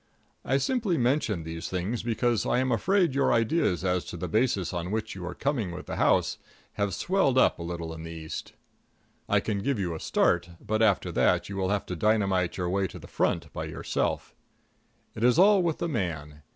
I 0.43 0.57
simply 0.57 0.97
mention 0.97 1.43
these 1.43 1.69
things 1.69 2.01
because 2.01 2.43
I 2.43 2.57
am 2.57 2.71
afraid 2.71 3.13
your 3.13 3.31
ideas 3.31 3.85
as 3.85 4.03
to 4.05 4.17
the 4.17 4.27
basis 4.27 4.73
on 4.73 4.89
which 4.89 5.13
you 5.13 5.23
are 5.27 5.35
coming 5.35 5.69
with 5.69 5.85
the 5.85 5.97
house 5.97 6.39
have 6.73 6.95
swelled 6.95 7.37
up 7.37 7.59
a 7.59 7.61
little 7.61 7.93
in 7.93 8.01
the 8.01 8.09
East. 8.09 8.53
I 9.29 9.39
can 9.39 9.59
give 9.59 9.77
you 9.77 9.93
a 9.93 9.99
start, 9.99 10.49
but 10.59 10.81
after 10.81 11.11
that 11.11 11.49
you 11.49 11.55
will 11.55 11.69
have 11.69 11.85
to 11.85 11.95
dynamite 11.95 12.57
your 12.57 12.67
way 12.71 12.87
to 12.87 12.97
the 12.97 13.05
front 13.07 13.53
by 13.53 13.65
yourself. 13.65 14.33
It 15.13 15.23
is 15.23 15.37
all 15.37 15.61
with 15.61 15.77
the 15.77 15.87
man. 15.87 16.41